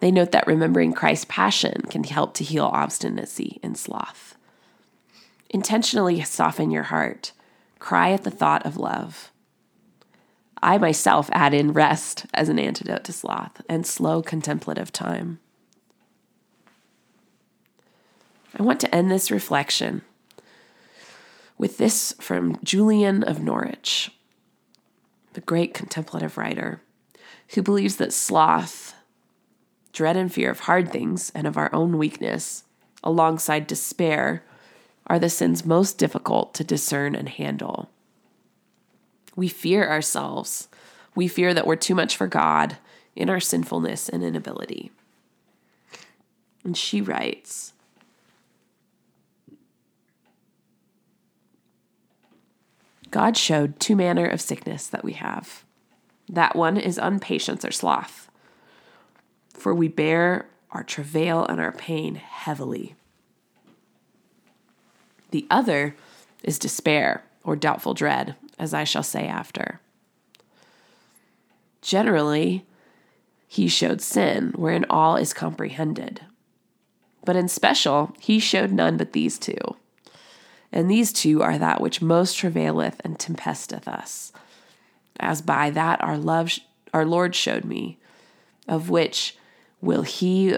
They 0.00 0.10
note 0.10 0.32
that 0.32 0.46
remembering 0.46 0.92
Christ's 0.92 1.26
passion 1.26 1.82
can 1.90 2.04
help 2.04 2.34
to 2.34 2.44
heal 2.44 2.64
obstinacy 2.64 3.60
and 3.62 3.76
sloth. 3.76 4.36
Intentionally 5.50 6.20
soften 6.22 6.70
your 6.70 6.84
heart. 6.84 7.32
Cry 7.80 8.12
at 8.12 8.22
the 8.22 8.30
thought 8.30 8.64
of 8.64 8.76
love. 8.76 9.32
I 10.62 10.78
myself 10.78 11.28
add 11.32 11.54
in 11.54 11.72
rest 11.72 12.26
as 12.34 12.48
an 12.48 12.58
antidote 12.58 13.04
to 13.04 13.12
sloth 13.12 13.62
and 13.68 13.86
slow 13.86 14.22
contemplative 14.22 14.92
time. 14.92 15.40
I 18.56 18.62
want 18.62 18.78
to 18.80 18.94
end 18.94 19.10
this 19.10 19.30
reflection 19.30 20.02
with 21.56 21.78
this 21.78 22.14
from 22.20 22.58
Julian 22.62 23.22
of 23.22 23.42
Norwich, 23.42 24.12
the 25.32 25.40
great 25.40 25.72
contemplative 25.72 26.36
writer, 26.36 26.82
who 27.54 27.62
believes 27.62 27.96
that 27.96 28.12
sloth, 28.12 28.94
dread 29.92 30.16
and 30.16 30.32
fear 30.32 30.50
of 30.50 30.60
hard 30.60 30.92
things 30.92 31.32
and 31.34 31.46
of 31.46 31.56
our 31.56 31.74
own 31.74 31.96
weakness, 31.96 32.64
alongside 33.02 33.66
despair, 33.66 34.44
are 35.10 35.18
the 35.18 35.28
sins 35.28 35.66
most 35.66 35.98
difficult 35.98 36.54
to 36.54 36.62
discern 36.62 37.16
and 37.16 37.28
handle. 37.28 37.90
We 39.34 39.48
fear 39.48 39.90
ourselves. 39.90 40.68
We 41.16 41.26
fear 41.26 41.52
that 41.52 41.66
we're 41.66 41.74
too 41.74 41.96
much 41.96 42.16
for 42.16 42.28
God 42.28 42.76
in 43.16 43.28
our 43.28 43.40
sinfulness 43.40 44.08
and 44.08 44.22
inability. 44.22 44.92
And 46.62 46.76
she 46.76 47.00
writes, 47.00 47.72
God 53.10 53.36
showed 53.36 53.80
two 53.80 53.96
manner 53.96 54.26
of 54.26 54.40
sickness 54.40 54.86
that 54.86 55.02
we 55.02 55.14
have. 55.14 55.64
That 56.28 56.54
one 56.54 56.76
is 56.76 56.98
unpatience 56.98 57.64
or 57.64 57.72
sloth, 57.72 58.30
for 59.54 59.74
we 59.74 59.88
bear 59.88 60.46
our 60.70 60.84
travail 60.84 61.44
and 61.44 61.60
our 61.60 61.72
pain 61.72 62.14
heavily. 62.14 62.94
The 65.30 65.46
other 65.50 65.94
is 66.42 66.58
despair 66.58 67.24
or 67.44 67.56
doubtful 67.56 67.94
dread, 67.94 68.34
as 68.58 68.74
I 68.74 68.84
shall 68.84 69.02
say 69.02 69.26
after. 69.26 69.80
Generally, 71.82 72.64
he 73.48 73.68
showed 73.68 74.00
sin, 74.00 74.52
wherein 74.56 74.84
all 74.90 75.16
is 75.16 75.32
comprehended. 75.32 76.22
But 77.24 77.36
in 77.36 77.48
special, 77.48 78.14
he 78.20 78.38
showed 78.38 78.72
none 78.72 78.96
but 78.96 79.12
these 79.12 79.38
two 79.38 79.76
and 80.72 80.90
these 80.90 81.12
two 81.12 81.42
are 81.42 81.58
that 81.58 81.80
which 81.80 82.02
most 82.02 82.38
travaileth 82.38 83.00
and 83.04 83.18
tempesteth 83.18 83.88
us, 83.88 84.32
as 85.18 85.42
by 85.42 85.70
that 85.70 86.02
our 86.02 86.16
love 86.16 86.58
our 86.92 87.04
Lord 87.04 87.34
showed 87.34 87.64
me, 87.64 87.98
of 88.68 88.90
which 88.90 89.36
will 89.80 90.02
he 90.02 90.56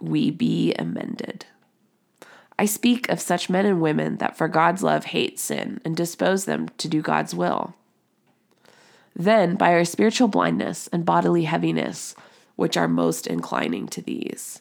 we 0.00 0.30
be 0.30 0.74
amended. 0.74 1.46
I 2.58 2.66
speak 2.66 3.08
of 3.08 3.20
such 3.20 3.48
men 3.48 3.66
and 3.66 3.80
women 3.80 4.16
that 4.16 4.36
for 4.36 4.48
God's 4.48 4.82
love 4.82 5.06
hate 5.06 5.38
sin 5.38 5.80
and 5.84 5.96
dispose 5.96 6.44
them 6.44 6.68
to 6.78 6.88
do 6.88 7.00
God's 7.00 7.34
will. 7.34 7.74
Then, 9.14 9.56
by 9.56 9.72
our 9.72 9.84
spiritual 9.84 10.28
blindness 10.28 10.88
and 10.88 11.04
bodily 11.04 11.44
heaviness, 11.44 12.14
which 12.56 12.76
are 12.76 12.88
most 12.88 13.26
inclining 13.26 13.86
to 13.88 14.02
these, 14.02 14.60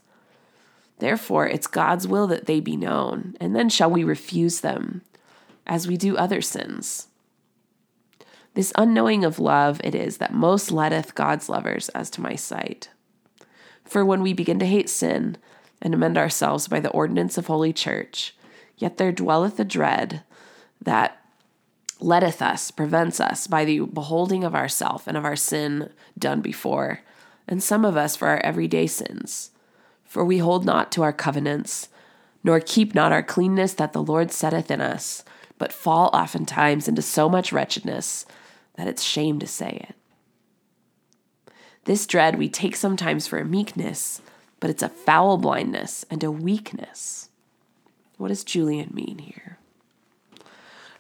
Therefore, 1.00 1.48
it's 1.48 1.68
God's 1.68 2.08
will 2.08 2.28
that 2.28 2.46
they 2.46 2.60
be 2.60 2.76
known, 2.76 3.36
and 3.40 3.56
then 3.56 3.70
shall 3.70 3.90
we 3.90 4.04
refuse 4.04 4.62
them, 4.62 5.02
as 5.66 5.88
we 5.88 5.96
do 5.96 6.18
other 6.18 6.42
sins. 6.42 7.08
This 8.56 8.74
unknowing 8.76 9.24
of 9.24 9.38
love 9.38 9.80
it 9.84 9.94
is 9.94 10.18
that 10.18 10.34
most 10.34 10.72
letteth 10.72 11.14
God's 11.14 11.50
lovers 11.50 11.90
as 11.90 12.10
to 12.12 12.22
my 12.22 12.36
sight. 12.36 12.90
For 13.86 14.04
when 14.04 14.22
we 14.22 14.34
begin 14.34 14.58
to 14.60 14.66
hate 14.66 14.90
sin 14.90 15.38
and 15.82 15.94
amend 15.94 16.18
ourselves 16.18 16.68
by 16.68 16.80
the 16.80 16.90
ordinance 16.92 17.38
of 17.38 17.48
Holy 17.48 17.74
Church, 17.74 18.36
yet 18.78 18.98
there 18.98 19.12
dwelleth 19.12 19.60
a 19.60 19.66
dread 19.66 20.24
that 20.82 21.22
letteth 22.00 22.42
us, 22.42 22.72
prevents 22.72 23.20
us 23.20 23.48
by 23.48 23.66
the 23.66 23.80
beholding 23.80 24.44
of 24.44 24.56
ourself 24.56 25.08
and 25.08 25.18
of 25.18 25.26
our 25.26 25.36
sin 25.36 25.90
done 26.18 26.42
before, 26.42 27.02
and 27.48 27.63
some 27.63 27.86
of 27.86 27.98
us 27.98 28.16
for 28.16 28.28
our 28.28 28.40
everyday 28.40 28.88
sins 28.88 29.52
for 30.08 30.24
we 30.24 30.38
hold 30.40 30.66
not 30.66 30.92
to 30.94 31.04
our 31.04 31.13
covenants, 31.13 31.90
nor 32.44 32.60
keep 32.60 32.96
not 32.96 33.12
our 33.12 33.22
cleanness 33.22 33.74
that 33.74 33.94
the 33.94 34.02
Lord 34.02 34.32
setteth 34.32 34.72
in 34.72 34.82
us, 34.82 35.24
but 35.58 35.74
fall 35.74 36.10
oftentimes 36.13 36.88
into 36.88 37.02
so 37.02 37.28
much 37.30 37.52
wretchedness 37.52 38.26
that 38.76 38.88
it's 38.88 39.04
shame 39.04 39.38
to 39.40 39.48
say 39.48 39.86
it. 39.90 39.96
This 41.84 42.08
dread 42.08 42.38
we 42.38 42.50
take 42.50 42.76
sometimes 42.76 43.28
for 43.28 43.38
a 43.38 43.46
meekness, 43.46 44.22
but 44.60 44.70
it's 44.70 44.84
a 44.84 44.89
foul 44.89 45.38
blindness 45.38 46.06
and 46.10 46.24
a 46.24 46.32
weakness. 46.32 47.30
What 48.17 48.30
does 48.30 48.43
Julian 48.43 48.91
mean 48.93 49.20
here? 49.20 49.58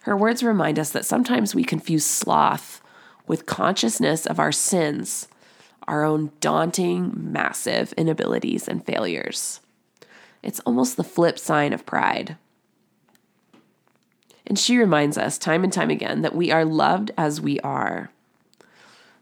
Her 0.01 0.15
words 0.15 0.43
remind 0.43 0.79
us 0.79 0.91
that 0.91 1.05
sometimes 1.05 1.53
we 1.53 1.63
confuse 1.63 2.05
sloth 2.05 2.81
with 3.27 3.45
consciousness 3.45 4.25
of 4.25 4.39
our 4.39 4.51
sins 4.51 5.27
our 5.87 6.03
own 6.03 6.31
daunting, 6.41 7.13
massive 7.15 7.93
inabilities 7.93 8.67
and 8.67 8.85
failures. 8.85 9.61
It's 10.43 10.59
almost 10.61 10.97
the 10.97 11.03
flip 11.03 11.39
sign 11.39 11.73
of 11.73 11.85
pride. 11.85 12.37
And 14.45 14.59
she 14.59 14.77
reminds 14.77 15.17
us 15.17 15.37
time 15.37 15.63
and 15.63 15.71
time 15.71 15.89
again 15.89 16.21
that 16.21 16.35
we 16.35 16.51
are 16.51 16.65
loved 16.65 17.11
as 17.17 17.41
we 17.41 17.59
are. 17.61 18.11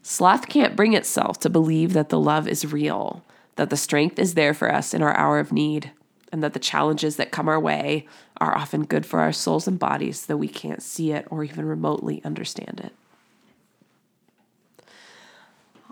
Sloth 0.02 0.48
can't 0.48 0.76
bring 0.76 0.92
itself 0.92 1.40
to 1.40 1.50
believe 1.50 1.92
that 1.92 2.10
the 2.10 2.20
love 2.20 2.46
is 2.46 2.72
real, 2.72 3.24
that 3.56 3.70
the 3.70 3.76
strength 3.76 4.18
is 4.18 4.34
there 4.34 4.54
for 4.54 4.72
us 4.72 4.94
in 4.94 5.02
our 5.02 5.16
hour 5.16 5.38
of 5.38 5.52
need, 5.52 5.90
and 6.32 6.42
that 6.42 6.52
the 6.52 6.58
challenges 6.58 7.16
that 7.16 7.30
come 7.30 7.48
our 7.48 7.60
way 7.60 8.06
are 8.38 8.56
often 8.56 8.84
good 8.84 9.06
for 9.06 9.20
our 9.20 9.32
souls 9.32 9.66
and 9.68 9.78
bodies, 9.78 10.26
though 10.26 10.36
we 10.36 10.48
can't 10.48 10.82
see 10.82 11.12
it 11.12 11.26
or 11.30 11.44
even 11.44 11.64
remotely 11.64 12.22
understand 12.24 12.80
it. 12.84 12.92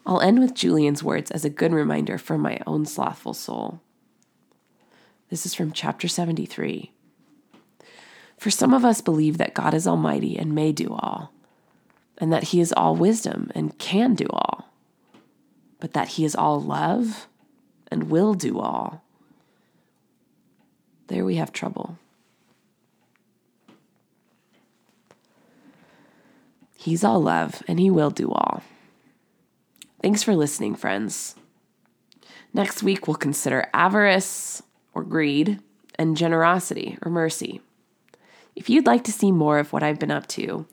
I'll 0.06 0.20
end 0.20 0.40
with 0.40 0.54
Julian's 0.54 1.02
words 1.02 1.30
as 1.30 1.44
a 1.44 1.50
good 1.50 1.72
reminder 1.72 2.18
for 2.18 2.36
my 2.36 2.58
own 2.66 2.84
slothful 2.84 3.32
soul. 3.34 3.80
This 5.30 5.46
is 5.46 5.54
from 5.54 5.72
chapter 5.72 6.08
73. 6.08 6.92
For 8.36 8.50
some 8.50 8.74
of 8.74 8.84
us 8.84 9.00
believe 9.00 9.38
that 9.38 9.54
God 9.54 9.72
is 9.72 9.86
almighty 9.86 10.36
and 10.36 10.54
may 10.54 10.72
do 10.72 10.88
all, 10.92 11.32
and 12.18 12.30
that 12.32 12.44
he 12.44 12.60
is 12.60 12.72
all 12.74 12.94
wisdom 12.94 13.50
and 13.54 13.78
can 13.78 14.14
do 14.14 14.26
all. 14.30 14.68
but 15.84 15.92
that 15.92 16.08
He 16.08 16.24
is 16.24 16.34
all 16.34 16.62
love 16.62 17.26
and 17.90 18.10
will 18.10 18.34
do 18.34 18.58
all, 18.58 19.02
there 21.08 21.24
we 21.24 21.36
have 21.36 21.52
trouble. 21.52 21.98
He's 26.76 27.04
all 27.04 27.20
love 27.20 27.62
and 27.66 27.80
He 27.80 27.90
will 27.90 28.10
do 28.10 28.30
all. 28.30 28.62
Thanks 30.02 30.22
for 30.22 30.34
listening, 30.34 30.74
friends. 30.74 31.34
Next 32.52 32.82
week, 32.82 33.06
we'll 33.06 33.16
consider 33.16 33.68
avarice 33.72 34.62
or 34.92 35.02
greed 35.02 35.60
and 35.96 36.16
generosity 36.16 36.98
or 37.02 37.10
mercy. 37.10 37.60
If 38.54 38.70
you'd 38.70 38.86
like 38.86 39.02
to 39.04 39.12
see 39.12 39.32
more 39.32 39.58
of 39.58 39.72
what 39.72 39.82
I've 39.82 39.98
been 39.98 40.10
up 40.10 40.26
to, 40.28 40.66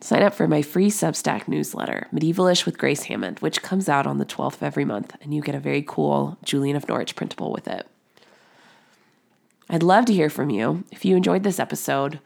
sign 0.00 0.22
up 0.22 0.34
for 0.34 0.48
my 0.48 0.62
free 0.62 0.90
Substack 0.90 1.46
newsletter, 1.46 2.08
Medievalish 2.12 2.64
with 2.64 2.78
Grace 2.78 3.06
Hamman, 3.06 3.40
which 3.40 3.62
comes 3.62 3.88
out 3.88 4.06
on 4.06 4.18
the 4.18 4.24
12th 4.24 4.54
of 4.54 4.62
every 4.62 4.84
month, 4.84 5.14
and 5.20 5.34
you 5.34 5.42
get 5.42 5.54
a 5.54 5.60
very 5.60 5.82
cool 5.86 6.38
Julian 6.44 6.76
of 6.76 6.88
Norwich 6.88 7.14
printable 7.14 7.52
with 7.52 7.68
it. 7.68 7.86
I'd 9.68 9.82
love 9.82 10.06
to 10.06 10.14
hear 10.14 10.30
from 10.30 10.50
you. 10.50 10.84
If 10.90 11.04
you 11.04 11.16
enjoyed 11.16 11.42
this 11.42 11.60
episode, 11.60 12.18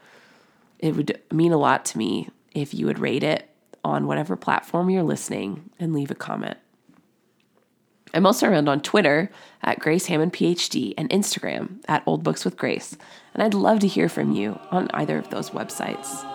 it 0.79 0.95
would 0.95 1.21
mean 1.31 1.51
a 1.51 1.57
lot 1.57 1.85
to 1.85 1.97
me 1.97 2.29
if 2.53 2.73
you 2.73 2.85
would 2.85 2.99
rate 2.99 3.23
it 3.23 3.49
on 3.83 4.07
whatever 4.07 4.35
platform 4.35 4.89
you're 4.89 5.03
listening 5.03 5.69
and 5.79 5.93
leave 5.93 6.09
a 6.09 6.15
comment. 6.15 6.57
I'm 8.13 8.25
also 8.25 8.49
around 8.49 8.69
on 8.69 8.81
Twitter 8.81 9.29
at 9.61 9.79
Grace 9.79 10.07
Hamman 10.07 10.31
PhD 10.31 10.93
and 10.97 11.09
Instagram 11.09 11.79
at 11.87 12.03
Old 12.05 12.23
Books 12.23 12.45
with 12.45 12.57
Grace, 12.57 12.97
and 13.33 13.43
I'd 13.43 13.53
love 13.53 13.79
to 13.79 13.87
hear 13.87 14.07
from 14.07 14.31
you 14.31 14.57
on 14.71 14.89
either 14.93 15.17
of 15.17 15.29
those 15.29 15.49
websites. 15.49 16.34